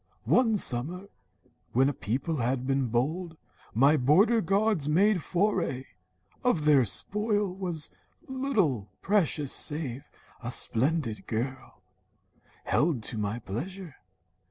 [0.25, 1.09] "One summer,
[1.73, 3.37] when a people had been bold,
[3.75, 5.83] My border guards made foray.
[6.43, 7.91] Of their spoil Was
[8.27, 10.09] little precious save
[10.41, 11.83] a splendid girl,
[12.63, 13.97] Held to my pleasure.